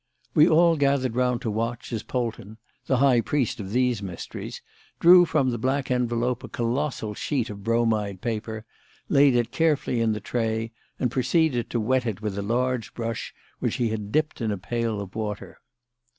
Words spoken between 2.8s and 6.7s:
the high priest of these mysteries drew from the black envelope a